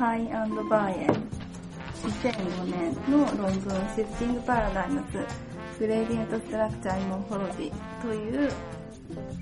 [0.00, 1.08] ハイバーエン
[2.08, 3.52] 2005年の論文
[3.94, 5.18] シフティングパラダイムス
[5.78, 8.50] グレーディエントストラクチャーイモンフォロジーという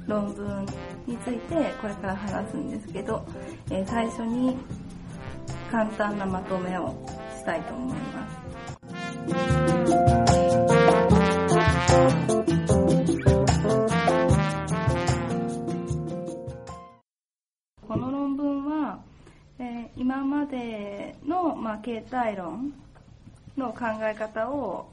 [0.09, 0.67] 論文
[1.07, 3.25] についてこれから話すんですけど、
[3.71, 4.57] えー、最初に
[5.71, 6.93] 簡単なまとめを
[7.37, 8.29] したいと思いま
[10.27, 10.38] す。
[19.99, 22.73] 今までの、まあ、形態論
[23.57, 24.89] の考え方を、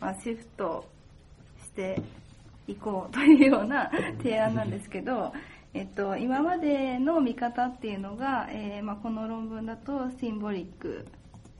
[0.00, 0.88] まあ、シフト
[1.62, 2.00] して
[2.66, 5.34] いこうというような 提案なんですけど、
[5.74, 11.06] えっと、今までの見方っていうのが、えー、まあ、この論文だとシンボリック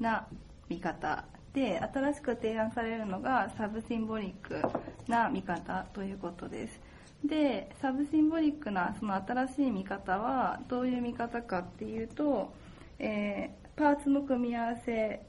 [0.01, 0.27] な
[0.71, 4.63] 見方で新しく提案されるのがサブシンボリック
[5.07, 6.81] な見方ということです。
[7.25, 12.53] でサブシンボリックなその新しい見方はどういう見方かっていうと、
[12.99, 15.23] えー、パーツの組み合わせ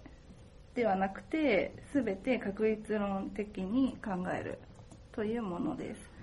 [0.75, 4.59] ではなくて全て確率論的に考える
[5.11, 6.19] というものです。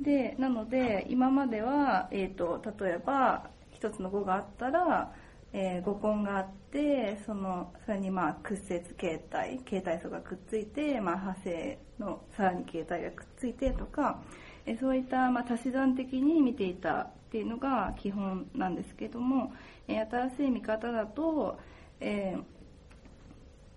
[0.00, 3.48] でなので今までは、えーと、例えば
[3.80, 5.12] 1つの5があったら、
[5.52, 14.20] えー、5根があってそのそれにまあ屈折形態形態素がくっついて、まあ、派生のさらに形態がくっついてとか
[14.66, 19.52] えそういったま足し算的に見ていたっていうのが基本なんですけども、
[19.88, 21.58] え新しい見方だと、
[22.00, 22.36] え、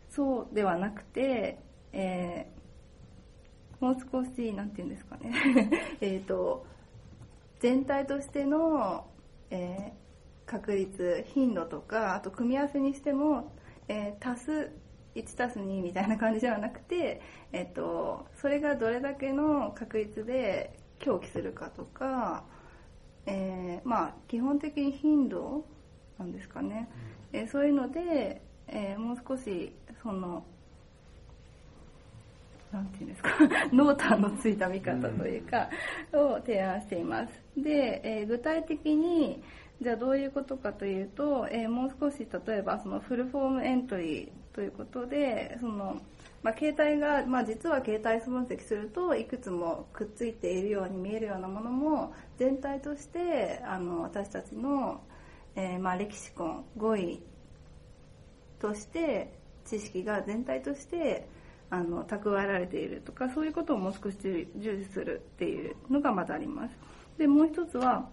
[0.09, 1.59] そうではなくて、
[1.93, 2.47] え、
[3.79, 5.31] もう少し何て言うんですかね。
[6.01, 6.65] えと
[7.59, 9.05] 全体としての、
[9.51, 9.93] え、
[10.45, 13.51] 確率頻度とかあと組み合わせにしても、
[13.87, 14.71] え足す
[15.15, 22.43] 1たす2みたいな感じではなくて、えっと、それがどれだけの確率で狂気するかとか、
[23.25, 25.65] えー、まあ基本的に頻度
[26.17, 26.89] なんですかね、
[27.33, 29.73] うん、えー、そういうので、えー、もう少し
[30.03, 30.43] その
[32.71, 33.29] なんていうんですか
[33.73, 35.69] 濃淡のついた見方というか、
[36.13, 37.41] を提案しています。
[37.57, 39.41] で、え具体的に
[39.81, 45.99] じゃあどういうことかというと、えもう少し例えばそのフルフォームエントリーということでその
[46.41, 55.01] まあ、携帯が、まあ、実は携帯分析するといくつもくっついているように見えるようなものも全体としてあの私たちの、
[55.55, 57.21] えー、まあ、レキシコン語彙
[58.59, 59.33] として
[59.65, 61.27] 知識が全体として
[61.69, 64.17] あの蓄えられているとかそういうことをもう少し
[64.55, 66.71] 重視するっていうのがまだあります。
[67.17, 68.09] でもう一つは、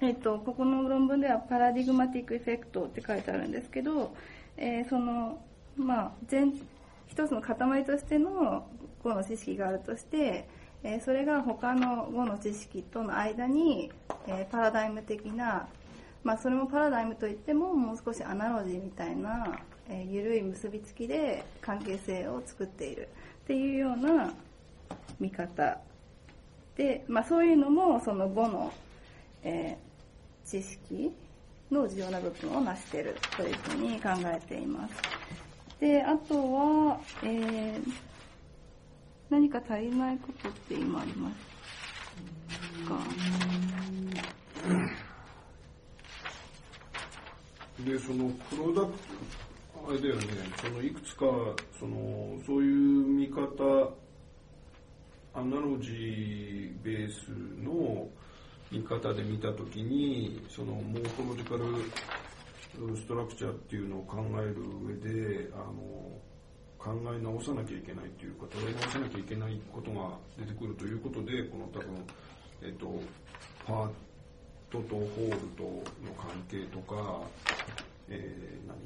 [0.00, 4.14] えっと、ここの論文ではパラディグマティックエフェクトって書いてあるんですけど、
[4.56, 5.38] えー、その
[5.78, 6.52] まあ、全
[7.08, 8.68] 一つの塊としての
[9.02, 10.48] 語の知識があるとして、
[10.84, 13.90] えそれが他の語の知識との間に、
[14.26, 15.68] えパラダイム的な、
[16.22, 19.58] まあ、それもパラダイムといってももう少しアナロジーみたいな、
[19.88, 23.08] え緩い結びつきで関係性を作っている
[23.44, 24.32] っていうような
[25.18, 25.78] 見方
[26.76, 28.72] で、まあ、そういうのもその語の、
[29.42, 29.78] え
[30.44, 31.12] 知識
[31.70, 34.94] の重要な部分を成しているというふうに考えています。
[35.80, 37.92] で、あとは、えー、
[39.30, 41.34] 何か足りないことって今あります
[42.88, 42.98] か？
[47.84, 50.22] で、そのプロダクト、あれだよね、
[50.60, 51.26] そのいくつか、
[51.78, 52.74] その、そういう
[53.06, 53.92] 見方、
[55.34, 57.28] アナロジーベース
[57.62, 58.08] の
[58.72, 61.60] 見方で見たときに、そのモーフォロジカル
[62.96, 65.72] ストラクチャーっていうのを考える上であの
[66.78, 71.94] 考え直さなきゃいけないというか捉え直さなきゃいけないことが出てくるということでこの多分、
[72.62, 73.00] えっと、
[73.66, 73.90] パー
[74.70, 77.22] トとホールとの関係とか、
[78.08, 78.76] えー、何？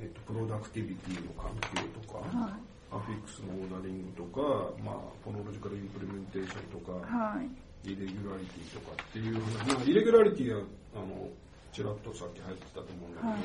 [0.00, 2.52] えっと、プロダクティビティの関係とか、はい、
[2.90, 7.46] アフィックスのオーダリングとか、まあ、フォノロジカルインプレメンテーションとか、はい、
[7.86, 10.62] イレギュラリティとかっていうまあ、イレギュラリティは
[10.96, 11.30] あの
[11.74, 13.40] ちらっとさっき入ってたと思うんだけど、はい、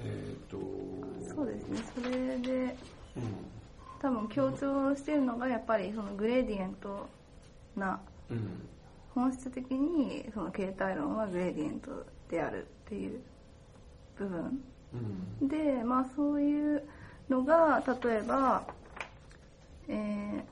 [0.00, 2.76] えっ、ー、とそうですねそれで、
[3.16, 3.22] うん、
[3.98, 7.08] 多分強調してるのがやっぱりそのグレーディエント
[7.74, 7.98] な、
[8.30, 8.68] うん、
[9.14, 13.20] 本質的にその形態論はグレーディエントであるっていう
[14.18, 14.60] 部分、
[15.40, 16.82] うん、でまあそういう
[17.30, 18.64] のが例えば、
[19.88, 20.44] え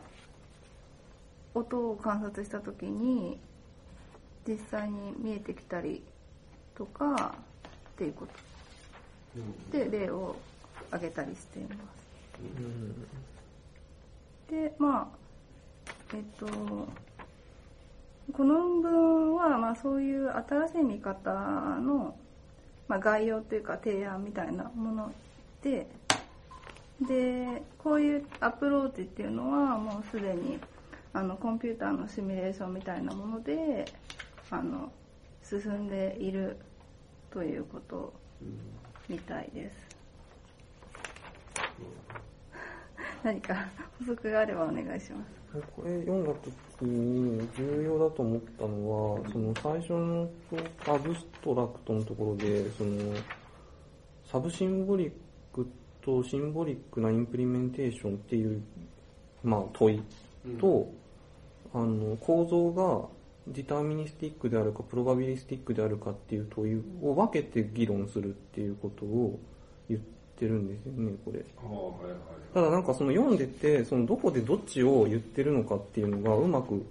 [1.55, 3.39] ー、音を観察した時に
[4.47, 6.03] 実際に見えてきたり
[6.75, 7.35] とか
[7.91, 10.37] っていうことで例を
[10.91, 11.79] 挙げたりしています。
[14.51, 15.19] でまあ
[16.15, 16.47] えっと
[18.33, 21.31] この論文は、まあ、そういう新しい見方
[21.81, 22.15] の、
[22.87, 25.13] まあ、概要というか提案みたいなもの
[25.63, 25.87] で
[27.01, 30.59] でこういうアプローチっていうのはもうすでに
[31.13, 33.87] あのコンピューターのシミュレーションみたいなもので
[34.51, 34.91] あの
[35.43, 36.57] 進んでいる
[37.31, 38.13] ということ
[39.09, 39.89] みたいです。
[43.23, 43.69] 何か
[43.99, 45.39] 補足があればお願いします。
[45.75, 46.33] これ読んだ
[46.79, 50.29] 時に重要だと思ったのは、その最初の
[50.87, 53.15] アブストラクトのところで、その
[54.25, 55.67] subsymbolic
[56.03, 58.63] と symbolic な implementation っていう、
[59.43, 60.03] まあ、問い
[60.61, 60.93] と、
[61.73, 63.18] あの構造が
[63.53, 69.39] deterministic であるか probabilistic であるかっていう問いを分けて議論するっていうことを
[69.89, 70.01] 言っ
[70.37, 71.39] てるんですよね、これ。
[71.39, 76.85] はいはいただなんかその読んでて、そのどこでどっちを言ってるのかっていうのがうまく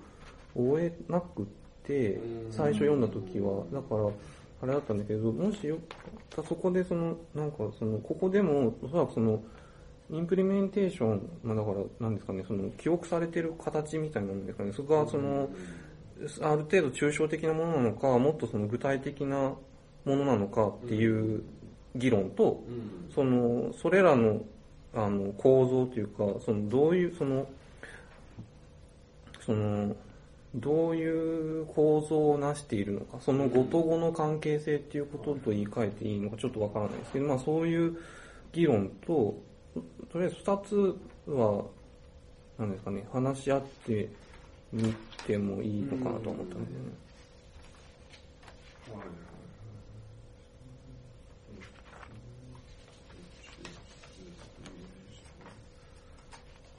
[0.56, 1.46] 追えなくっ
[1.84, 2.20] て、
[2.52, 4.10] 最初読んだ時は、だから、
[4.62, 5.78] あれだったんだけど、もしよ、
[6.36, 9.42] そこでその、なんかその、ここでも、おそらくその、
[10.10, 15.50] インプリメンテーション、まあだから、なんですかね、その、記憶されてる形みたいなものですかね、そこがその、
[16.42, 19.54] ある程度抽象的なものなのか、もっとその具体的な
[20.06, 21.44] ものなのかっていう
[21.96, 23.12] 議論と、うん。
[23.14, 24.42] その、それらの、
[24.94, 27.48] あの、構造というか、その、どういう、その、
[29.46, 29.96] その、
[30.56, 37.98] どういう構造をなしているのか、その語と語の関係性っていうことと言い換えていいのかちょっとわからないですけど、まあそういう
[38.54, 39.36] 議論と、
[40.12, 40.96] とりあえず二つ
[41.28, 41.66] は、
[42.58, 44.10] なんですかね、話し合って
[44.72, 44.94] み
[45.26, 47.08] てもいいのかなと思ったんですよね。
[48.92, 49.08] はいはい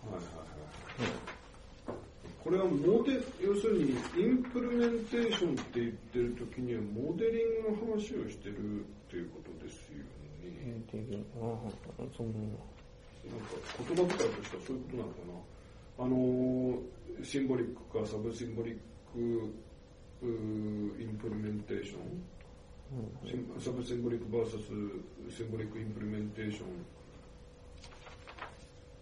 [0.06, 1.28] はいはいはい
[2.44, 10.04] これはモデ要するに implementation って言ってる時にはモデリングの話をしてるっていうことですよね。
[10.64, 11.38] えーであ
[12.16, 12.64] その、なんか
[13.86, 15.14] 言葉遣いとしてはそういうことなのか
[15.98, 16.04] な。
[16.06, 18.78] あのーシンボリックかサブシンボリッ
[19.12, 19.52] ク
[20.22, 22.24] うーインプリメンテーション、
[23.28, 26.66] シンサブシンボリック VS シンボリックインプリメンテーション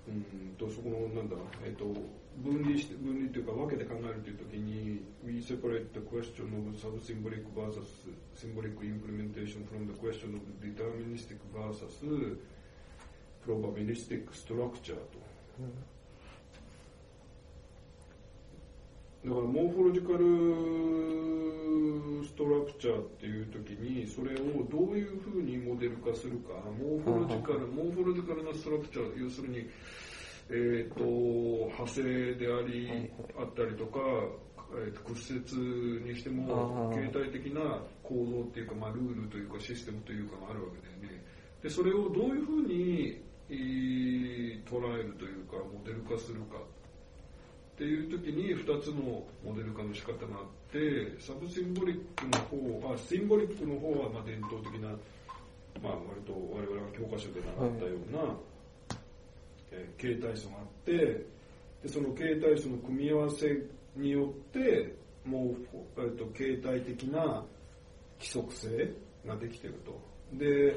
[0.08, 1.84] うんとそこのなんだ、えっと
[2.44, 7.88] 分離して分離というか分けて考えるというときに We separate the question of sub-symbolic versus
[8.36, 11.96] symbolic implementation from the question of deterministic versus
[13.46, 15.18] probabilistic structure と。
[19.26, 20.22] だからモーフォロジカル
[22.24, 26.54] ストラクチャーっていう時にそれをどういうふうにモデル化するか。
[26.78, 29.68] モーフォロジカルモーフォロジカルなストラクチャー要するに
[30.48, 33.98] えー、と派生でありあったりとか、
[34.78, 35.42] えー、と屈折
[36.08, 41.20] にしても形態的な構造っていうか、まあ、ルールというかシステムというかがあるわけだよね。
[41.64, 43.20] でそれをどういうふうに、
[43.50, 44.36] えー
[44.66, 46.75] 捉えるというかモデル化するかっ
[47.76, 54.88] ていう時に2つのモデル化の仕方があってサブシンボリックの方あシンボリックの方はまあ伝統的な、
[55.82, 58.34] まあ、割と我々が教科書で習ったような、
[59.72, 60.92] えー形態素があって
[61.82, 63.62] でその形態素の組み合わせ
[63.94, 65.56] によってもう、
[65.98, 67.44] えー、と形態的な
[68.18, 68.90] 規則性
[69.26, 70.00] ができてると。
[70.32, 70.76] で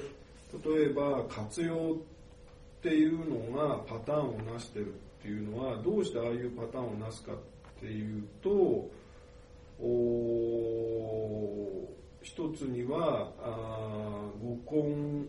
[0.67, 7.35] 例えば活用っていうのがパターンをなしてるっていうのはどうしてああいうパターンをなすかっ
[7.79, 8.49] ていうと
[9.81, 9.89] お
[12.21, 15.25] 一つにはあー語根っ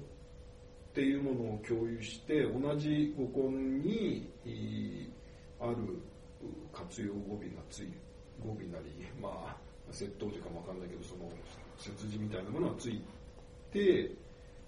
[0.94, 5.10] ていうものを共有して同じ語根にい
[5.60, 5.76] ある
[6.72, 7.88] 活用語尾がつい
[8.42, 9.56] 語尾なり まあ
[9.92, 11.30] 窃盗時かもわかんないけどその
[11.78, 13.00] 切字みたいなものがつい
[13.72, 14.10] て、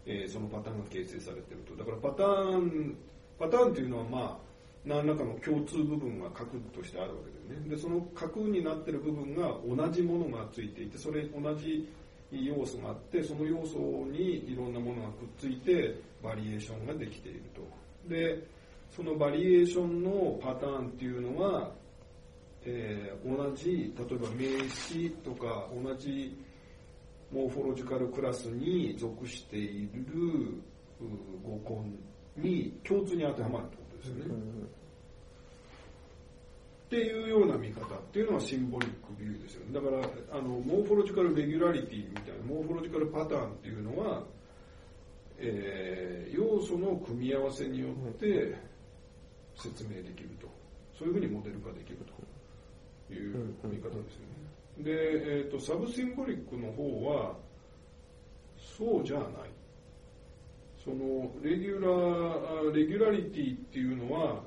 [0.05, 1.77] えーそのパターンが形成されてると。
[1.77, 2.97] だからパターン
[3.39, 4.52] パターンっていうのはまあ
[4.85, 7.71] 何らかの共通部分が核としてあるわけだよね。
[7.71, 11.89] でその核になってる部分が同じものがついていてそれ同じ
[12.33, 13.79] 要素があってその要素
[14.11, 17.63] にいろんなものがくっついてバリエーションができていると。
[18.09, 18.43] で
[18.91, 21.71] そのバリエーションのパターンっていうのは、
[22.65, 26.37] えー同じ例えば名詞とか同じ
[27.33, 30.61] モーフォロジカルクラスに属している
[31.43, 31.83] 語
[32.37, 33.82] 根に共通に当てはまると。
[34.11, 34.43] ですよね。
[36.87, 39.73] っていうような見方っていうのはシンボリックビューですよね。
[39.73, 44.25] だから、あの、モーフォロジカルレギュラリティみたいな、モーフォロジカルパターンっていうのは、
[45.39, 48.57] えー要素の組み合わせによって
[49.55, 50.49] 説明できると。
[50.99, 51.99] そういうふうにモデル化できる
[53.09, 54.27] という見方ですよ
[54.79, 54.85] ね。
[54.85, 57.37] で、えっ、と、サブシンボリックの方は、
[58.79, 59.29] そうじゃない
[60.85, 64.41] そのレギュラーレギュラリティっていうのは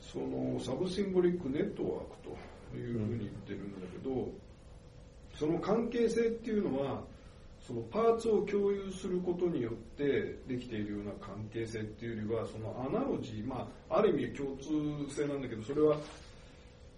[0.00, 2.16] そのサブシンボリックネットワーク
[2.72, 4.28] というふうに言ってるんだけど、
[5.38, 7.02] その関係性っていうのは
[7.66, 15.98] そのパーツを共有することによってできているような関係性っていうよりはそのアナロジー、まあ、ある意味共通性なんだけどそれは、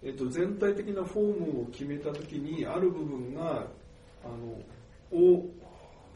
[0.01, 3.67] えっと、全体的なフォームを決めた時にある部分が
[4.23, 4.57] あの、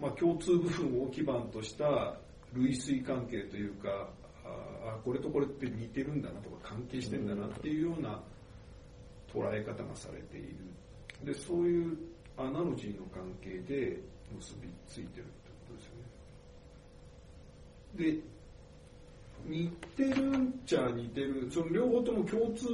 [0.01, 2.17] まあ、共通部分を基盤とした
[2.53, 4.09] 類推関係というか
[4.45, 8.21] あこれとこれって似てるんだなとか関係してんだなっていうような
[9.33, 10.57] 捉え方がされている。
[11.23, 11.97] でそういう
[12.37, 13.97] アナロジーの関係で
[14.37, 15.95] 結びついてるってことですよ
[18.05, 18.13] ね。
[18.13, 18.35] で
[19.47, 21.49] 似てるんちゃ似てる。
[21.51, 22.67] その両方とも共通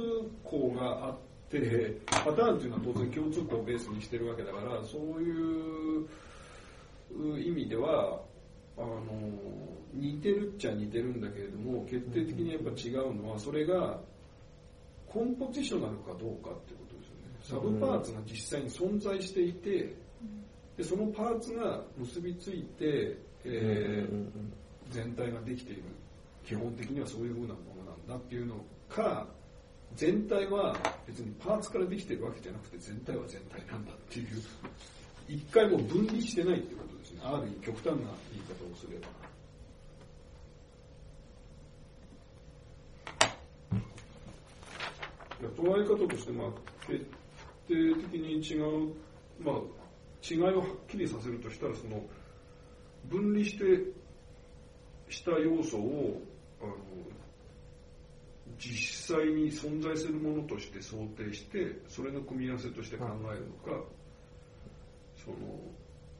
[0.44, 1.16] 項があっ
[1.50, 6.08] てパターンっていうのは当然共通項をベースにしてるわけだからそういう
[7.38, 8.20] 意味では
[8.76, 9.02] あの
[9.92, 14.00] 似てるっちゃ似てるんだけれども決定的にやっぱ違うのはそれが
[15.06, 17.70] コンポジショナルかどうかってことですよね。
[17.76, 19.94] サブパーツが実際に存在していて
[20.76, 24.30] でそのパーツが結びついて、えー、
[24.90, 25.82] 全体ができている。
[26.44, 28.56] 基本的にはそういうふうなものなんだっていうの
[28.88, 29.26] か
[29.94, 30.76] 全体は
[31.06, 34.26] 別にパーツからできてるわけじゃなくて全体は全体なんだっていう
[35.28, 38.00] 一回も分離してないってことですねある意味極端な言い
[38.46, 39.22] 方をすれば。
[45.56, 46.46] 捉え方として、まあ、
[46.86, 47.04] 決
[47.68, 48.94] 定的に違う、
[49.40, 49.54] まあ、
[50.22, 52.02] 違いをはっきりさせるとしたらその
[53.08, 53.64] 分離して
[55.08, 56.22] した要素を
[56.60, 56.72] あの
[58.58, 63.84] 実際に存在するものとして想定してそれの組み合わせとして考えるのか、
[65.24, 65.36] その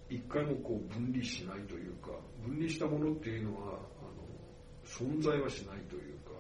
[0.08, 2.10] 一回もこう分離しないというか
[2.44, 4.22] 分離したものっていうのはあの
[4.84, 6.30] 存在はしないというか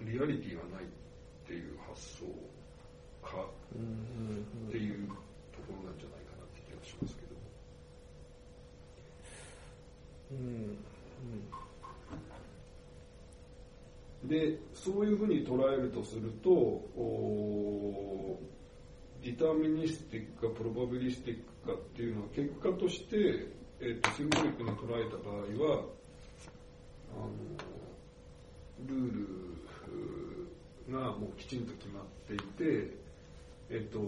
[0.00, 0.86] リアリティはないっ
[1.46, 2.26] ていう発想
[3.22, 5.14] かっていうと
[5.66, 7.28] ころなんじゃないかなって気がしますけど。
[10.32, 10.78] うん。
[14.28, 16.50] でそういうふうに捉えるとすると
[19.38, 23.16] タミニスティックかプロバビリスティックかっていうのは結果として、
[23.80, 25.84] えーと、シンボリックに捉えた場合は
[27.14, 27.30] あの
[28.86, 29.12] ルー
[30.88, 32.96] ルがもうきちんと決まっていて、
[33.70, 33.98] えっ、ー、と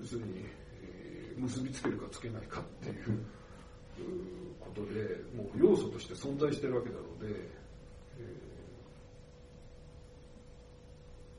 [0.00, 0.44] 要するに、
[0.82, 3.38] えー、結びつけるかつけないかっていう。
[4.60, 5.00] ことで
[5.34, 8.22] もう要素として存在してるわけなので、え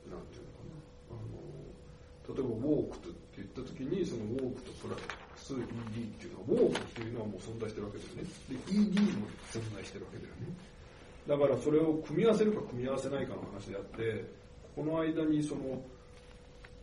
[0.08, 3.08] ー、なんていうのかなあの例えばウォークと
[3.40, 4.96] 言った時にそのウォークとプラ
[5.36, 5.66] ス ED っ
[6.20, 8.22] ていうのはウォークっていうのはもう存在してるわけですね。
[8.48, 10.52] で ED も存在してるわけだよね。
[11.26, 14.24] だからそれを組み合わせるか組み合わせないかの話であって
[14.76, 15.82] この間にその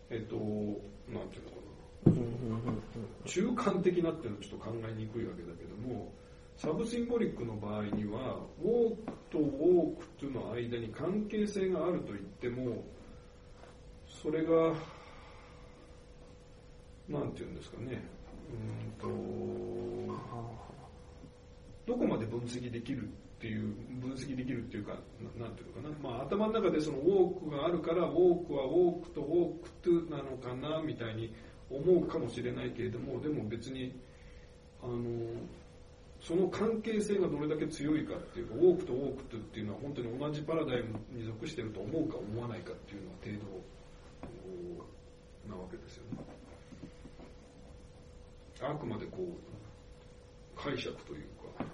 [0.10, 0.36] えっと
[1.12, 1.68] なんていうのかな。
[3.26, 6.14] 中間的なっていうのはちょっと考えにくいわけだけども
[6.56, 12.84] サブシンボリックの場合にはウォークとウォークとの間に関係性があると言っても
[14.08, 14.74] それが
[17.10, 18.04] なんていうんですかね。
[18.50, 19.08] うんと
[21.86, 23.04] どこまで分析できる
[23.38, 24.94] っていう分析できるっていうか
[25.40, 31.34] なんていうのかな、まあ、頭の中でそのウォークがあるからウォークはウォークとウォークトゥなのかなみたいに
[31.70, 33.94] 思うかもしれないけれどもでも別に
[34.82, 34.98] あの
[36.20, 43.32] その関係性がどれだけ強いかっていうか多くと多くとっていうのは本当に同じパラダイムに属してると思うか思わないかっていうのは程
[45.48, 46.37] 度なわけですよね。
[48.62, 51.66] あくまでこう解釈というか。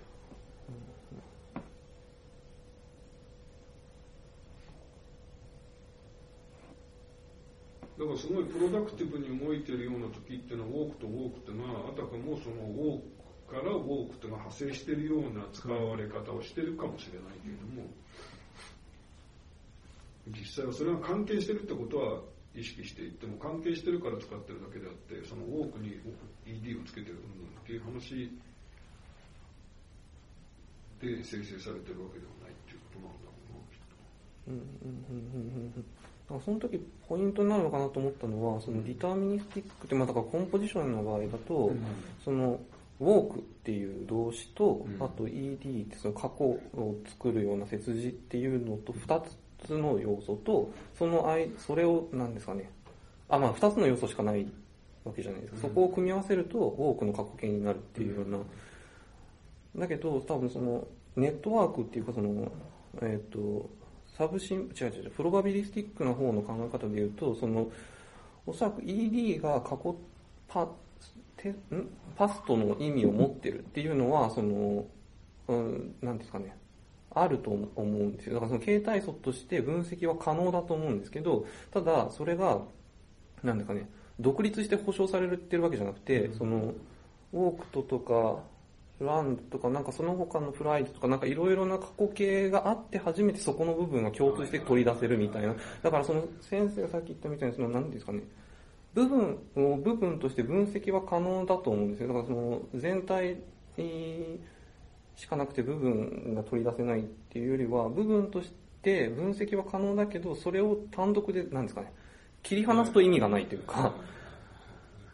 [7.97, 13.01] だからすごいプロダクティブに動いてるような時っていうのはウォークとウォークっていうのはあたかもそのウォー
[13.47, 17.87] クからウォークっていうのが派生してるような使われ方をしてるかもしれないけれども
[20.27, 22.21] 実際はそれが関係してるってことは
[22.55, 25.98] 意識していっても関係してるから使ってるだけであってそのウォークに
[26.45, 28.29] ED をつけてるっていう話
[31.01, 33.98] で生成されてるわけではないっていうことなんだろうなきっと。
[34.48, 36.41] うんうんうんうんうん。
[36.41, 41.86] その時ポイントになるのかなと思ったのは、そのディターミニスティックって、まあ、だからコンポジションの場合だと、うん、
[42.24, 42.60] その
[43.00, 49.38] ウォークっていう動詞と、うん、あと ED ってその過去を作るような接字っていうのと2つ
[49.72, 52.70] の要素と、その間、それを何ですかね、
[53.29, 54.46] あ、まあ2つの要素しかない
[55.03, 55.62] わけじゃないですか。
[55.62, 58.38] そこを組み合わせると多くの過去形になるっていうような。
[59.75, 62.51] だけど、多分その、ネットワークっていうかその、
[63.01, 63.70] えっ、と、
[64.17, 67.72] サブシン、違う違う違う、プロバビリスティックな方の考え方で言うと、その、
[68.46, 69.96] おそらく ED が過去
[70.48, 70.67] パ
[71.38, 71.55] てん？
[72.15, 74.86] パストの意味を持ってるっていうのは、その、
[75.48, 76.55] うん、なんですかね、
[77.15, 78.34] あると思うんですよ。
[78.36, 82.62] だからその形態素として分析は可能だと思うんですけど、ただそれが、
[83.43, 83.89] なんですかね、
[84.20, 86.74] 独立して保証されてるわけじゃなくて、その、
[87.34, 88.43] ウォークトとか、
[89.00, 95.55] ランドとか、なんかその他のフライトとか、なんかいろいろな過去形があって初めてそこの部分が共通して取り出せるみたいな。
[95.82, 98.22] だからその先生がさっき言ったみたいに、その、なんていうんですかね、
[98.93, 102.08] 部分を部分として分析は可能だと思うんですよ。
[102.10, 103.38] だからその全体
[105.15, 108.51] しかなくて部分が取り出せないっていうよりは、部分とし
[108.82, 111.91] て分析は可能だけど、それを単独で、なんですかね、
[112.41, 113.93] 切り離すと意味がないというか、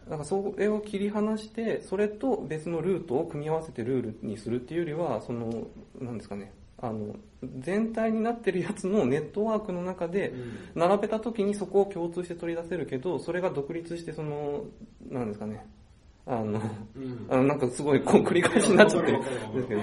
[0.10, 5.68] だからそれを切り離して、それと別のルートを組み合わせてルールにするっていうよりは、その、
[6.00, 7.15] なんですかね、あの、
[7.60, 10.34] 全体になってるやつのネットワークの中で、
[10.74, 14.65] 並べた時にそこを共通して取り出せるけど、それが独立してその、
[15.10, 15.65] なんですかね、
[16.29, 16.62] あの、
[16.95, 19.81] うんあのなんかすごいこう繰り返しになっちゃってるんですけど、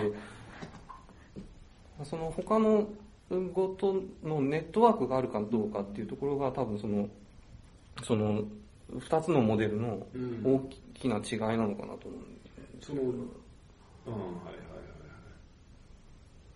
[2.04, 2.86] その他の
[3.52, 7.08] 語とのネットワークがあるかどうかっていうところが多分その、
[8.04, 8.44] その、
[8.96, 13.24] 二つのモデルのうん大きな違いなのかなと思うんですその、うん、はいはい
[14.06, 14.92] はいはい。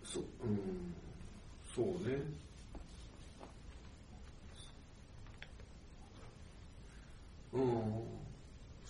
[0.05, 0.95] そう、うん、
[1.75, 2.17] そうね。
[7.51, 8.20] うん。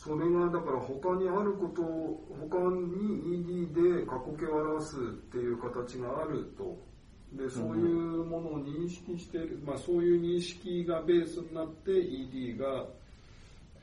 [0.04, 6.76] それがだから他にあることを、他に ED で過去形を表すっていう形があると。
[7.34, 12.88] で、そういうものを認識している、まあそういう認識がベースになって ED が、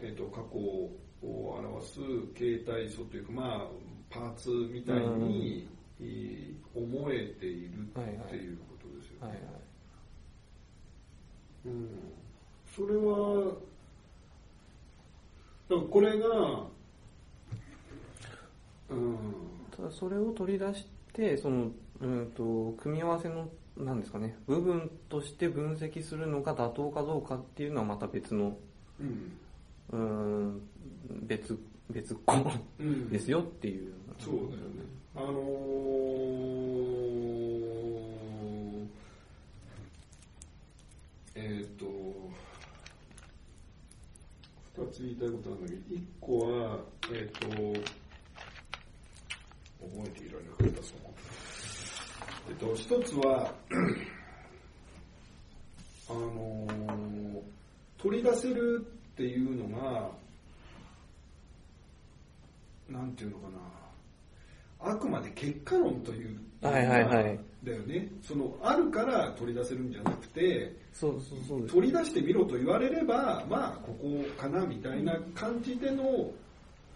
[0.01, 0.91] えっ、と、過去を
[1.23, 2.01] 表す
[2.35, 3.69] 形態素というか、まあ、
[4.11, 5.69] パーツみたいに、
[6.75, 7.85] 思えているっ
[8.29, 9.41] ていうことですよね。
[12.75, 13.78] それは、だ
[15.69, 16.29] からこれが、
[18.91, 19.17] うん、
[19.77, 28.57] ただそれを取り出して、その、うんと、組み合わせの、なんですかね、部分として分析するのが妥当かどうかっていうのはまた別の、
[29.01, 29.33] うん、
[29.93, 30.61] うーん、
[31.27, 31.59] 別、
[31.91, 32.35] 別個
[32.81, 33.93] うん、ですよっていう。
[34.19, 34.55] そうだよね。
[35.15, 35.39] あのー、
[41.35, 41.87] えっ、と、
[44.79, 46.79] 二つ言いたいことあるんだけど、一個は、
[47.13, 47.59] えっ、ーと、覚
[50.07, 51.01] えていられなかった、その。
[52.49, 53.53] えっ、ーと、一つは、
[56.09, 57.43] あのー、
[57.99, 60.13] 取り出せるっていうのが、
[62.89, 63.59] なんていうのかな、
[64.81, 68.09] あくまで結果論という、はいはいはいだよね。
[68.23, 71.75] その、あるから取り出せるんじゃなくて、そうそうそうです。
[71.75, 76.31] 取り出してみろと言われれば、まあ、ここかなみたいな感じでの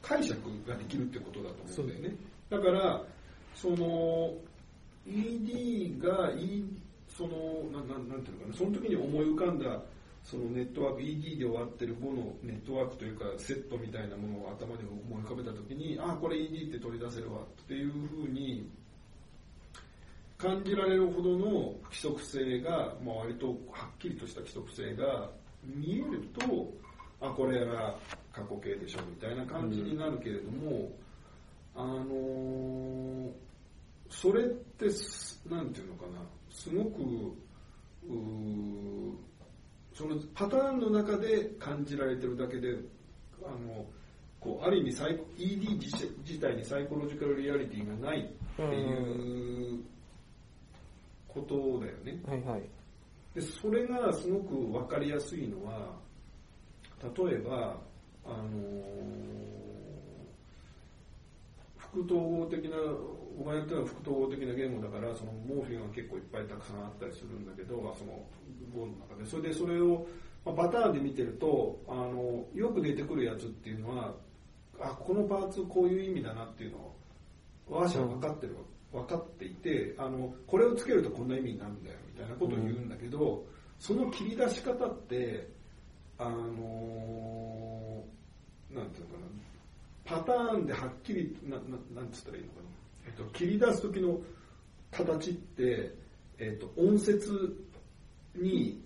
[0.00, 2.16] 解釈ができるってことだと思うんだよね。
[2.48, 3.02] だから、
[3.54, 4.34] その、
[5.06, 6.64] ED が、E、
[7.08, 9.82] その、なななんていうのかな、その時に思い浮かんだ、
[10.24, 18.70] そのネットワーク、ED で終わってる5のネットワークというか、セットみたいなものを頭に思い浮かべた時に、ああ、これ ED って取り出せるわっていうふうに、
[20.38, 25.30] 感じられるほどの規則性が、まあ、割とはっきりとした規則性が
[25.64, 26.72] 見えると、
[27.20, 27.96] あ、これが
[28.32, 30.90] 過去形でしょみたいな感じになるけれども、
[31.74, 33.32] あのー
[34.12, 34.46] それっ
[34.78, 37.34] てす、なんていうのかな、すごく、
[40.02, 42.74] そのパターンの中で感じられてるだけで、
[43.44, 43.86] あの、
[44.40, 49.78] こうある意味サイコ ED 自体自体にサイコロジカルリアリティがないっていう
[51.28, 52.20] ことだよね。
[52.26, 52.62] はいはい。
[53.36, 55.94] でそれがすごく分かりやすいのは
[57.00, 57.76] 例えば
[58.24, 58.48] あの
[61.76, 62.76] 複統合的な
[63.38, 68.22] 僕がやってるのは複統合的な言語だからそのモーフィンが結構いっぱいたくさんあったりするんだけどその
[68.74, 69.26] 語の中で。
[69.26, 70.06] それでそれを、
[70.44, 74.14] まあ、パターンで見てるとあのよく出てくるやつっていうのは
[74.80, 76.96] あこのパーツこういう意味だなっていうのを
[77.68, 78.56] 私は分かってる
[78.92, 83.42] 分かっていてあのこれをつけるとこんな意味になるんだよみたいなことを言うんだけど、
[83.78, 85.48] その切り出し方って
[86.18, 88.04] あの
[88.70, 89.16] なんていうのか
[90.10, 91.62] なパターンではっきりなな
[91.94, 92.66] なんつったらいいのかな、
[93.06, 94.20] えっと、切り出す時の
[94.90, 95.94] 形って、
[96.38, 97.56] えっと、音節
[98.34, 98.82] に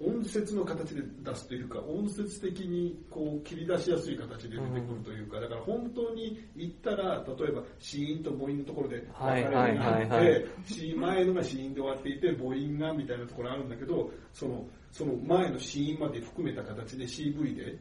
[0.00, 10.08] 音節の形で出すというか、音節的にこう切り出しやすい形で出てくるというか、だから本当に言ったら、例えば子音と母音のところで分かれるがあはいはいはい。
[10.08, 17.76] はって、子前のが子音で終わっていて、母音がみたいなところあるんだけど、その、その前の子音まで含めた形で CV で、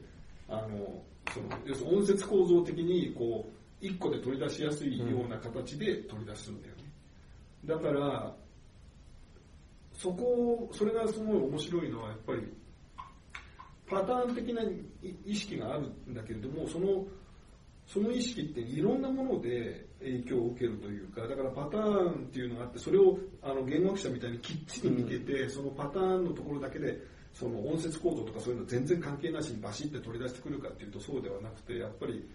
[0.47, 1.01] あの、
[1.33, 6.83] その、要するに音節構造的に、こう、一個で取り出しやすいような形で取り出すんだよね。
[7.65, 8.33] だから、
[9.93, 12.41] そこ、それがすごい面白いのは、やっぱり、
[13.85, 14.61] パターン的な
[15.25, 17.05] 意識があるんだけれども、その、
[17.85, 26.97] その意識っていろんなもので影響を受けるというか、だからパターンっていうのがあって、それをあの言語学者みたいにきっちり見てて、そのパターンのところだけで、
[27.33, 32.25] その音節構造とかそういうの全然関係なしにバシッて取り出してくるかっていうとそうではなくて、やっぱり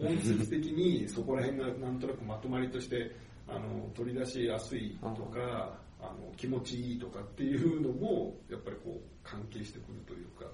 [0.00, 3.14] 音節的にそこら辺がなんとなくまとまりとして
[3.48, 5.84] あの取り出しやすいとか、あ。
[6.04, 10.44] の気持ちいいとかっていうのもやっぱりこう関係してくるというか、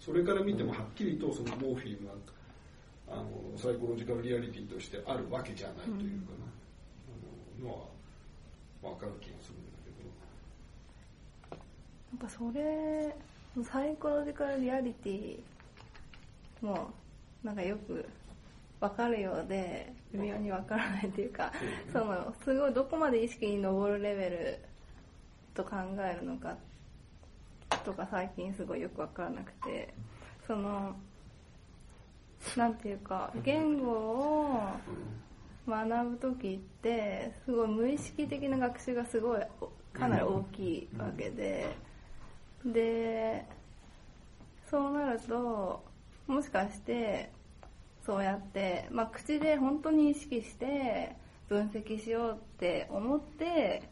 [0.00, 2.14] それから見てもはっきりとそのモーフィームが
[3.08, 3.24] あの
[3.56, 6.46] サイコロジカルリアリティとしてあるわけじゃないというかな、
[7.60, 7.74] あのの
[8.82, 9.90] は分かる気がするんだけ
[11.50, 11.58] ど。
[12.12, 13.14] なんかそれ
[13.64, 15.38] サイコロジカルリアリティ
[16.62, 16.90] も
[17.42, 18.04] なんかよく
[18.88, 21.52] 分かるようで微妙に分からないっていうか
[21.92, 24.58] そのすごいどこまで意識に上るレベル
[25.54, 26.56] と考えるのか
[27.84, 29.94] とか最近すごいよく分からなくて
[30.46, 30.94] その
[32.56, 34.60] なんていうか言語を
[35.66, 39.40] 学ぶ時ってすごい無意識的な学習がすごい
[39.94, 41.74] かなり大きいわけで。
[42.66, 43.44] で
[44.70, 45.84] そうなると
[46.26, 47.30] もしかして
[48.04, 51.16] そうやって、まあ、口で本当に意識して
[51.48, 53.88] 分析しようって思って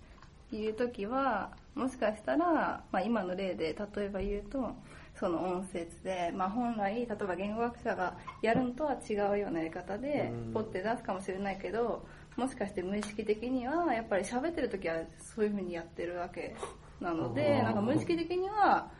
[0.53, 4.75] 言う時はもしかしたら、まあ、今の例で例えば言うと
[5.18, 10.53] その音節で、まあ、本来例えば言語学者がやるのとは違うようなやり方でうん。
[10.53, 12.05] ポッて出すかもしれないけど
[12.37, 16.55] もしかして無意識的にはやっぱり喋ってる時はそういう風にやってるわけ
[17.01, 18.90] なのでなんか無意識的には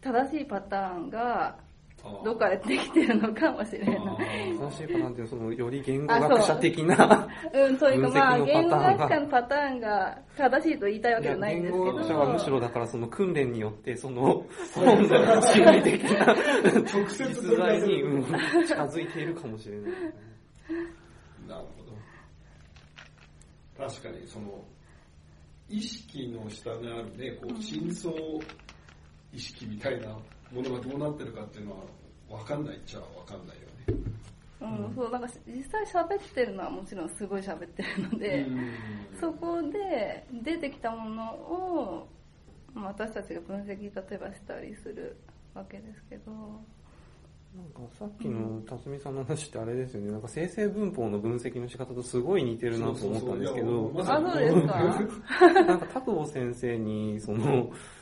[0.00, 1.56] 正しいパターンが
[2.24, 3.98] どっかでできてるのかもしれない。
[4.58, 11.84] 正しいパターンっていうのはそのより言語学者的なうん、そういうかまあ言語学者のパターンが正しいと言いたいわけじゃないんですけど。
[11.84, 18.24] 言語学者はむしろだからその訓練によってその本の心理的な直接実在に、うん
[18.66, 19.92] 近づいているかもしれない。
[21.48, 21.84] なるほ
[23.78, 23.88] ど。
[23.88, 24.62] 確かに、その、
[25.68, 28.12] 意識の下にあるね、こう、深層
[29.32, 30.16] 意識みたいな
[30.52, 34.18] ものがどうなってるかっていうのは、わかんないっちゃわかんないよね。
[34.60, 38.46] うん、そう、なんか実際喋ってるのはもちろんすごい喋ってるので、
[39.20, 42.08] そこで出てきたものを、
[42.74, 45.16] まあ私たちが分析例えばしたりする
[45.54, 46.32] わけですけど、
[47.56, 54.04] なんかさっきの辰巳さんの話ってあれですよね、なんか生成文法の分析の仕方とすごい似てるなと思ったんですけど、そうそうそう。
[54.04, 55.52] いやあ、そうですか。
[55.64, 57.70] なんか田久保先生に、その、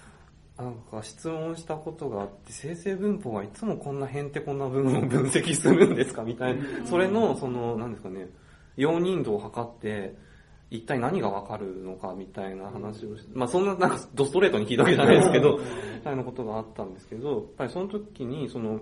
[0.59, 6.64] なんか質問したことがあって、生成文法はいつもこんなへんてこな文を分析するんですかみたいな。
[6.87, 8.29] それの、その、なんですかね、
[8.77, 10.14] 容認度を測って、
[10.71, 18.81] 一体何がわかるのかみたいな話をして、まあそんななんかドストレートに聞いたわけじゃないですけど、みたいなことがあったんですけど、やっぱりその時に、その、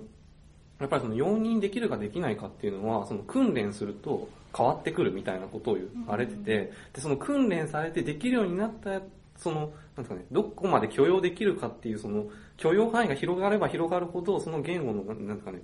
[0.81, 9.01] やっぱりその容認できるかできないかっていうのは、その訓練すると変わってくるみたいなことを言われてて、で、その訓練されてできるようになった、
[9.37, 15.63] その、なんですかね、どこまで許容できるかっていう、その、許容範囲が広がれば広がるほど、その言語の、なんですかね、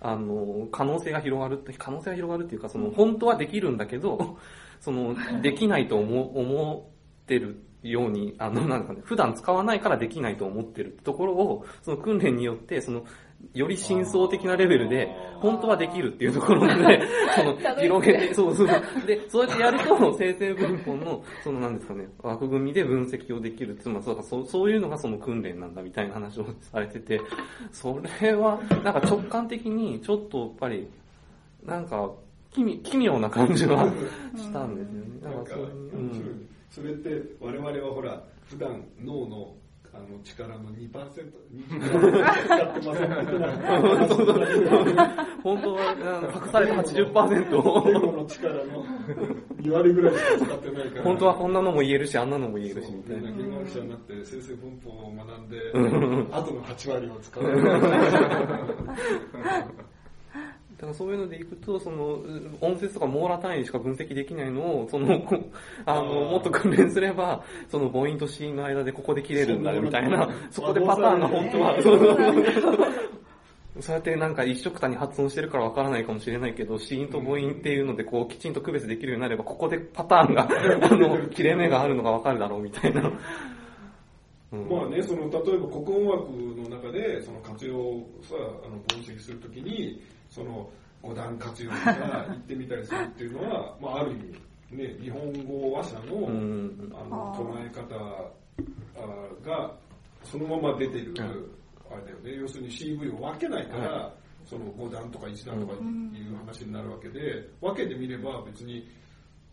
[0.00, 4.38] あの、可能性が広がる、可能性が広がるっていうか、その、本当はできるんだけど、
[4.80, 13.04] その、できないと思う、思ってるように、あの、なんですかね、普段使わないからできないと思ってるところを、その訓練によって、その、
[13.52, 15.08] より深層的なレベルで、
[15.40, 17.02] 本当はできるっていうところまで、
[17.36, 18.68] その、広げて、そうそう。
[19.06, 27.20] で、そうやってやると、生成文法の、その、なんですかね、枠組みで分析をできるっていう、まあ、そうかそうそういうのがその訓練なんだみたいな話をされてて、
[27.72, 30.88] それは、なんか直感的に、ちょっとやっぱり、
[31.64, 32.10] なんか、
[32.52, 33.92] 奇妙奇妙な感じは
[34.36, 35.20] したんですよね。
[35.22, 35.54] だなんか、
[36.70, 39.54] それって我々はほら、普段脳の
[39.94, 41.32] あの力の2%、2%
[41.70, 41.76] 使
[42.56, 43.08] ってません
[45.42, 45.80] 本当は、
[46.34, 48.84] 隠された80%を、言語の力の
[49.60, 51.02] 2割ぐらいしか使ってないから。
[51.04, 53.30] 本当はこんなのも言えるし、あんなのも言えるし、みたいな。
[53.30, 57.44] 言語学者になって生成文法を学んで、うんあとの8割を使う。
[60.76, 62.20] だからそういうのでいくと、その、
[62.60, 65.38] 音節とか網羅単位でしか分析できないのを、その、こ
[65.86, 73.04] あの、もっと訓練すれば、その母音と子音の間でここで切れるんだよみたいな、そこでパターンが本当は、そうそうそう。
[73.80, 80.46] そうやってなんか一緒くたに発音してるからわからないかもしれないけど、子音と母音っていうのでこうきちんと区別できるようになれば、ここでパターンが、
[80.86, 83.10] あの、切れ目があるのがわかるだろうみたいな。
[84.52, 84.68] うん。
[84.68, 90.00] まあね、その例えば国音楽の中でその活用をさあの分析するときに
[90.34, 90.68] その
[91.00, 98.32] 五段活用とか言ってみたりするっていうのは、 まあ、ある意味、ね、日本語話者の,、うんあの捉え方
[98.96, 99.76] あが
[100.24, 102.34] そのまま出てる、んあれだよね。
[102.40, 108.88] 要するに CV を分けないから、はその5段とか1段とかいう話になるわけで、分けてみれば別に、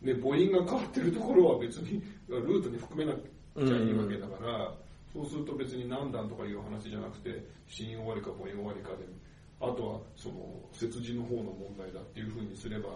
[0.01, 4.73] ね、母音が変わってるところは別にルートに含めなきゃいいわけだから、
[5.13, 9.05] そうすると別に何段とかいう話じゃなくて子音終わりか母音終わりかで
[9.61, 10.35] あとはその
[10.73, 12.93] 切字の方の問題だっていうふうにすればっ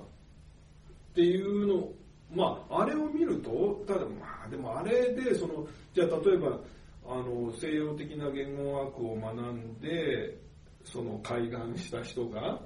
[1.13, 1.89] ていうの
[2.33, 6.59] まああれを見るとただまあでもあれでそのじゃあ例えば
[7.07, 10.37] あの西洋的な言語学を学んで
[10.83, 12.59] その開眼した人が、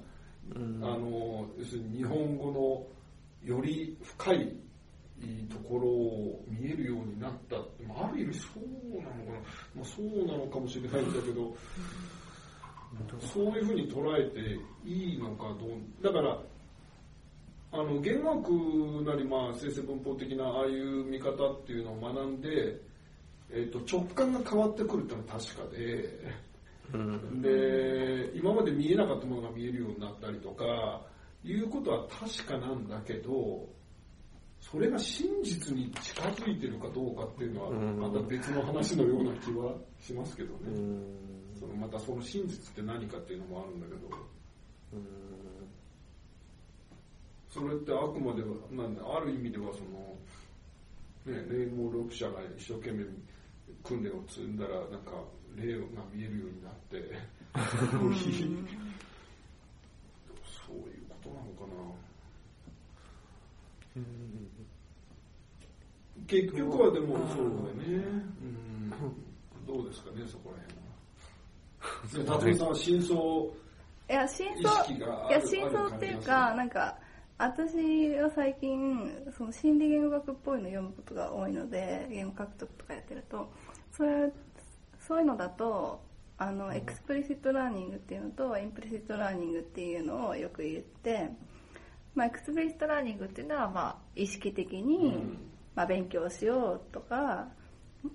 [0.55, 0.79] うん。
[0.83, 2.51] あの要するに日本語
[3.45, 4.55] のより深い
[5.49, 7.57] ところを見えるようになった
[7.87, 9.39] まあある意味そうなのかな、
[9.75, 11.55] まあ、そうなのかもしれないんだけど
[13.19, 16.39] そういうふうに捉えていいのかどうだから
[17.71, 22.81] あの言語学なり、まあ、生成文法的なああいう見方っていうのを学んで、
[23.51, 26.49] えっと直感が変わってくるっていうのは確かで。
[26.93, 27.41] うん。
[27.43, 31.01] で今まで見えなかったものが見えるようになったりとか
[31.43, 33.69] いうことは確かなんだけど
[34.59, 37.99] それが真実に近づいてるかどうかっていうのはうん。
[37.99, 41.28] また別の話のような気はしますけどね、うん
[41.59, 44.09] そのまたその真実って何かっていうのもあるんだけど
[47.49, 50.15] それってあくまではなんだある意味ではその、
[51.35, 53.03] ね、霊語録者が一生懸命
[53.83, 55.23] 訓練を積んだらなんか
[55.55, 57.17] 霊が見えるようになって
[57.87, 57.91] そ
[60.73, 61.71] ういうことなのかな。
[66.27, 67.91] 結局はでもそうだね、う
[68.45, 68.93] ん、
[69.65, 70.83] どうですかねそこら辺は
[72.11, 73.19] 辰巳さんは真相
[74.09, 74.99] いや、真意相、い
[75.31, 76.97] や、真相っていうか、なんか、
[77.37, 83.51] 私は最近、その心理言語学っぽいの読むことが多いので、言語獲得とかやってると、
[83.91, 84.31] それ、
[84.99, 86.01] そういうのだと、
[86.39, 91.29] あの、 explicit learning っていうのと、 implicit learning っていうのをよく言って、
[92.15, 95.37] まあ、 explicit learning っていうのは、まあ、意識的に、うん。
[95.75, 97.47] まあ、勉強しようとか、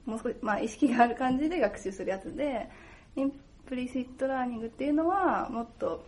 [0.04, 2.68] もう少し、まあ、意識がある感じで学習するやつで、
[3.14, 6.04] implicit learning っていうのは、もっと、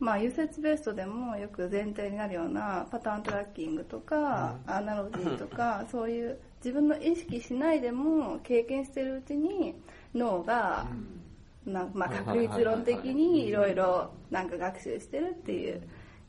[0.00, 9.74] まあ、 usage-based でもよく前提になるような pattern tracking とか、アナロジーとか、 そういう自分の意識しないでも経験してるうちに
[10.14, 10.86] 脳が、
[11.64, 15.82] なまあ、確率論的にいろいろなんか学習してるっていう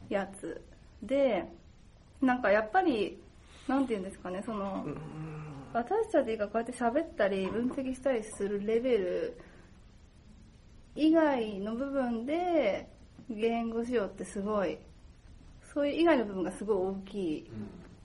[0.09, 0.61] やつ
[1.01, 1.45] で、
[2.21, 3.21] なんかやっぱり、
[3.67, 4.85] なんて言うんですかね、その、
[5.73, 9.37] 私たちがこうやって喋ったり分析したりするレベル
[10.95, 12.89] 以外の部分で
[13.29, 14.77] 言語しようってすごい、
[15.73, 17.51] そういう以外の部分がすごい大きい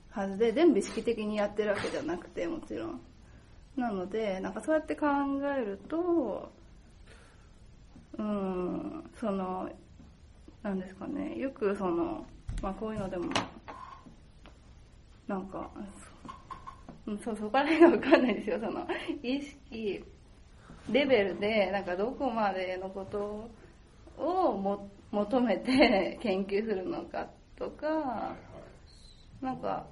[0.09, 3.01] はずで、全部意識的にやってるわけじゃなくて、もちろん。
[3.77, 5.07] なので、なんかそうやって考
[5.57, 6.51] えると、
[8.17, 9.69] うん、その、
[10.61, 12.25] なんですかね、よくその、
[12.61, 13.31] まあこういうのでも、
[15.27, 15.71] なんか、
[17.07, 18.85] うんそう、そこら辺がわかんないですよ、その、
[19.23, 20.03] 意識
[20.89, 23.49] レベルで、なんかどこまでのこと
[24.17, 28.35] をも求めて研究するのかとか、
[29.41, 29.85] なんか、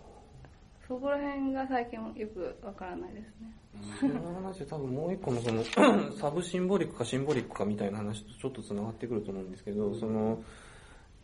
[0.87, 3.59] そこら辺が最近よくわからないですね。
[3.99, 5.63] その話で多分もう一個のその
[6.19, 10.41] subsymbolic か symbolic かみたいな話とちょっと繋がってくると思うんですけど、その、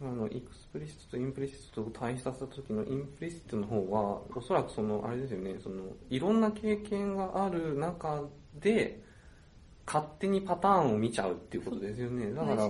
[0.02, 8.24] あの、 explicit と implicit と対比させた時の implicit の方は、おそらくその、あれですよね、その、いろんな経験がある中
[8.60, 9.02] で、
[9.86, 12.32] 勝手にパターンを見ちゃうっていうことですよね。
[12.34, 12.70] だから、だ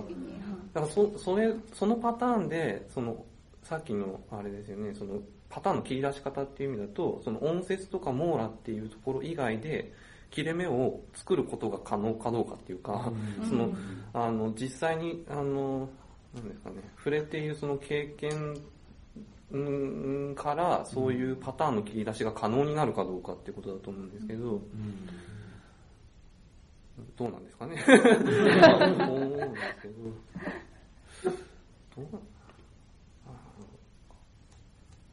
[0.74, 3.24] らそ、それ、そのパターンで、その、
[3.62, 9.92] さっきのあれですよね、その、パターンの切り出し方っていう意味だと、その音節とか網羅っていうところ以外で、
[10.30, 13.10] 切れ目を作ることが可能かどうかっていうか、
[13.48, 13.72] その、
[14.12, 15.88] あの、実際に、あの、
[16.34, 18.56] なんですかね、触れているその経験
[19.52, 24.60] うんから、そういうパターンの切り出しが可能になるかどうかっていうことだと思うんですけど、
[27.16, 27.82] どうなんですかね。
[29.06, 29.94] 思うんですけど。
[31.96, 32.06] どう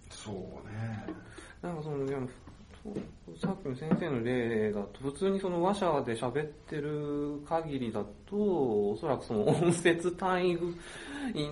[0.09, 0.35] そう
[0.67, 1.05] ね。
[1.61, 2.07] なんかその、
[3.41, 10.57] さっきの先生の例だと、普通にその話者で喋ってる限りだと、おそらくその音節単位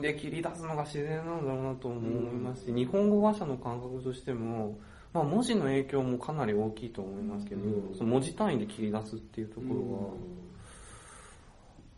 [0.01, 4.77] で切り出すのが自然なんだろうなと思いますし、うん、日本語話者の感覚としても、
[5.13, 7.61] まあ文字の影響もかなり大きいと思いますけど、
[7.97, 9.67] その文字単位で切り出すっていうとこ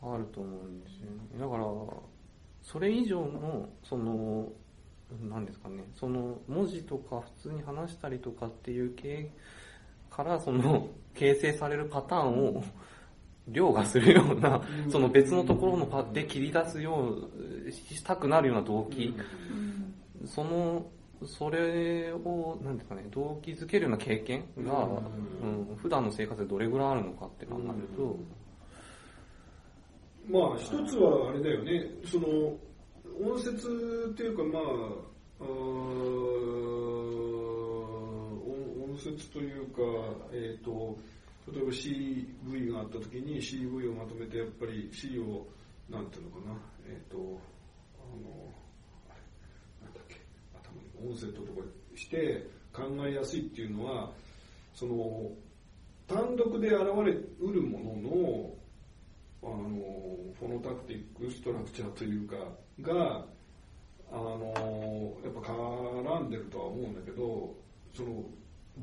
[0.01, 1.39] ろはあると思うんですよね。
[1.39, 1.65] だから、
[2.61, 4.51] それ以上の、その、
[5.21, 9.31] なんですかね、その文字とか普通に話したりとかっていう系
[10.09, 12.63] からその形成されるパターンを
[13.47, 17.15] 凌駕するような、その別のところのパで切り出すよ
[17.67, 19.13] うしたくなるような動機、
[20.25, 20.87] その、
[21.25, 24.87] それを、なんですかね、動機づけるような経験が、
[25.41, 28.17] うん、普段の生活でどれぐらいあるのかって考えると、
[30.29, 32.27] まあ一つはあれだよね、その
[33.21, 34.63] 音節っていうかまあ、
[35.41, 35.43] あ
[38.93, 39.81] 音節というか、
[40.31, 40.97] えっ、ー、と、
[41.51, 45.45] 例えば CV があった時に CV をまとめてやっぱり C を、
[45.89, 46.55] なんていうのかな、
[46.87, 47.39] えっ、ー、と、
[47.99, 48.52] あの、
[51.03, 54.11] 頭に音セットとかして考えやすいっていうのは、
[54.73, 55.31] その、
[56.07, 58.53] 単独で現れうるものの、
[59.43, 62.35] あの、フォノタクティックストラクチャーというか、
[62.81, 63.25] が、
[64.11, 67.55] あの、やっぱ絡んでるとは思うんだけど、
[67.93, 68.23] その、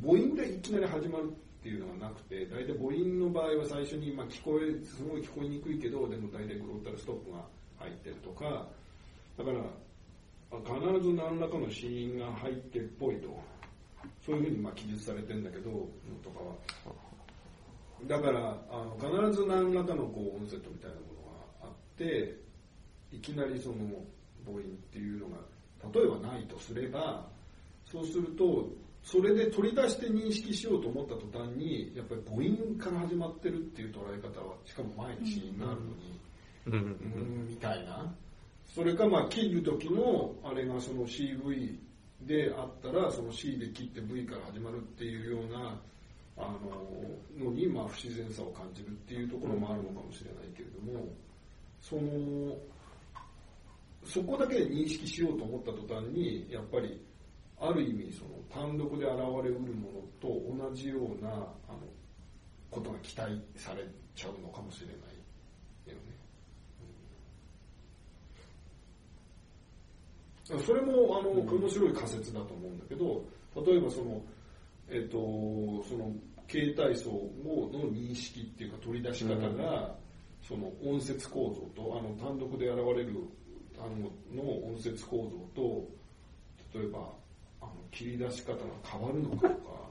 [0.02, 1.30] 母音でいきなり始まる
[1.60, 7.44] っていうのはなくて、大体母音の場合は最初に、まあ、聞こえ、すごい聞こえにくいけど、でも大体グロータルストップが
[7.78, 8.68] 入ってるとか、
[9.36, 9.60] だから、
[10.58, 13.28] 必ず何らかの死因が入ってっぽいと、
[14.24, 15.70] そういうふうにまあ記述されてんだけど、
[16.22, 16.54] とかは。
[18.06, 22.36] だから、あの必ず何らかのこうオンセットみたいなものがあって、
[23.12, 23.76] いきなりその
[24.44, 25.36] 母音っていうのが、
[25.94, 27.26] 例えばないとすれば、
[27.90, 28.68] そうすると、
[29.02, 36.20] それで取り出して認識しようと思った途端に、やっぱり母音から始まってるっていう捉え方は、しかも前に死因があるのに、
[36.66, 38.12] うん、みたいな。
[38.74, 41.76] それか、まあ、切る時の、あれがその CV
[42.22, 45.80] であったら、その C で切って V から始まるっていうような、
[46.36, 46.42] あ
[47.38, 51.08] の、のに、まあ、不自然さを感じるっていうところもあるのかもしれないけれども、
[51.80, 52.56] その、
[54.04, 57.00] そこだけで認識しようと思った途端に、やっぱり、
[57.58, 61.80] ある意味、その単独で現れうるものと同じような、あの、
[62.70, 64.96] ことが期待されちゃうのかもしれない
[65.92, 66.14] よね。
[70.50, 73.24] うん、それも、あの、面白い仮説だと思うんだけど、
[73.66, 74.22] 例えばその、
[74.88, 75.18] えっ、と、
[75.88, 76.12] その、
[76.46, 77.10] 形態層
[77.44, 79.90] の認識っていうか取り出し方が、うん、
[80.42, 83.14] その音節構造と、あの、単独で現れる
[83.76, 85.88] 単語の音節構造と、
[86.78, 86.98] 例えば、
[87.60, 89.90] あの切り出し方が変わるのかとか、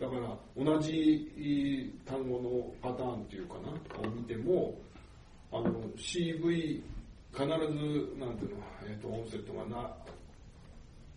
[0.00, 4.78] だから同じ単語のパターンっていうかな、を見ても、
[5.52, 6.80] あの CV
[7.32, 7.48] 必ず、
[8.18, 9.96] なんていうの、えっ、ー、と、音セットがな、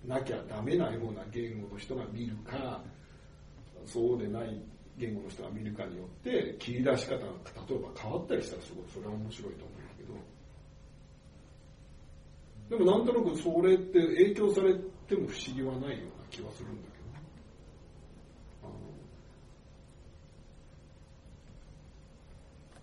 [0.05, 2.83] なきゃダメなような言語の人が見るか、
[3.85, 4.61] そうでない
[4.97, 10.13] 言語の人が見るかによって、切り出し方が例えば変わったりしたらすごい、それは面白いと思うんだけど、
[12.77, 14.73] でもなんとなくそれって影響され
[15.07, 16.92] ても不思議はないような気はするんだけど、